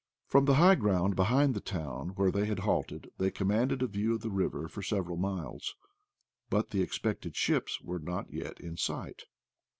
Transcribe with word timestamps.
From 0.25 0.45
the 0.45 0.55
high 0.55 0.73
ground 0.73 1.15
behind 1.15 1.53
the 1.53 1.59
town 1.61 2.13
where 2.15 2.31
they 2.31 2.47
had 2.47 2.57
halted 2.61 3.11
they 3.19 3.29
commanded 3.29 3.83
a 3.83 3.85
view 3.87 4.15
of 4.15 4.21
the 4.21 4.31
river 4.31 4.67
for 4.67 4.81
several 4.81 5.15
miles, 5.15 5.75
but 6.49 6.71
the 6.71 6.81
expected 6.81 7.35
ships 7.35 7.79
were 7.81 7.99
not 7.99 8.33
yet 8.33 8.59
in 8.59 8.77
sight. 8.77 9.25